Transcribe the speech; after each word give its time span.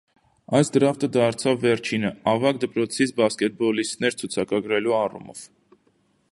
Այս 0.59 0.71
դրաֆթը 0.75 1.09
դարձավ 1.17 1.59
վերջինը՝ 1.65 2.11
ավագ 2.33 2.61
դպրոցից 2.65 3.15
բասկետբոլիստներ 3.21 4.19
ցուցակագրելու 4.23 4.97
առումով։ 5.05 5.47